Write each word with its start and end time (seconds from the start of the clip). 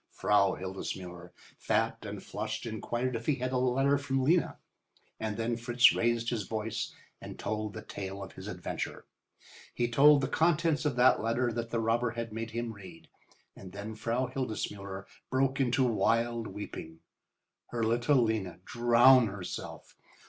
Frau 0.09 0.55
Hildesmuller, 0.55 1.29
fat 1.59 2.03
and 2.05 2.23
flushed, 2.23 2.65
inquired 2.65 3.15
if 3.15 3.27
he 3.27 3.35
had 3.35 3.51
a 3.51 3.59
letter 3.59 3.99
from 3.99 4.23
Lena, 4.23 4.57
and 5.19 5.37
then 5.37 5.55
Fritz 5.55 5.93
raised 5.93 6.31
his 6.31 6.41
voice 6.47 6.95
and 7.21 7.37
told 7.37 7.73
the 7.73 7.83
tale 7.83 8.23
of 8.23 8.31
his 8.33 8.47
adventure. 8.47 9.05
He 9.75 9.87
told 9.87 10.21
the 10.21 10.27
contents 10.27 10.85
of 10.85 10.95
that 10.95 11.21
letter 11.21 11.51
that 11.53 11.69
the 11.69 11.79
robber 11.79 12.09
had 12.17 12.33
made 12.33 12.49
him 12.49 12.73
read, 12.73 13.09
and 13.55 13.73
then 13.73 13.93
Frau 13.93 14.25
Hildesmuller 14.25 15.05
broke 15.29 15.59
into 15.59 15.83
wild 15.83 16.47
weeping. 16.47 17.01
Her 17.67 17.83
little 17.83 18.23
Lena 18.23 18.57
drown 18.65 19.27
herself! 19.27 19.95